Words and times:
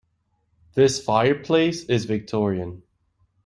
This 0.73 0.99
fireplace 0.99 1.83
is 1.83 2.05
Victorian. 2.05 2.81